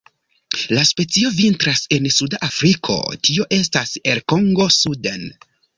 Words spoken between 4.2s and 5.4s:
Kongo suden.